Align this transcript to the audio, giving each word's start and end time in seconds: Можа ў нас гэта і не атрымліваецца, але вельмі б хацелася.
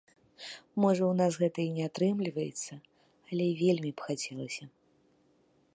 Можа 0.83 1.03
ў 1.07 1.13
нас 1.19 1.33
гэта 1.41 1.59
і 1.65 1.75
не 1.75 1.83
атрымліваецца, 1.89 2.73
але 3.33 3.45
вельмі 3.61 3.91
б 3.99 4.07
хацелася. 4.09 4.65